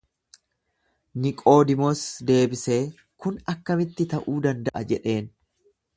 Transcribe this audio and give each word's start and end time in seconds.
Niqoodimoos 1.25 2.01
deebisee, 2.31 2.79
Kun 3.27 3.37
attamitti 3.55 4.11
ta'uu 4.15 4.39
danda'a 4.47 4.85
jedheen. 4.95 5.33